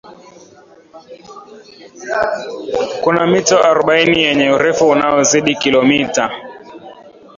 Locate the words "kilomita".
5.55-6.29